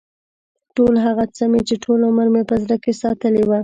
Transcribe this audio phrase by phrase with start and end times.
[0.75, 3.51] ټول هغه څه مې چې ټول عمر مې په زړه کې ساتلي و.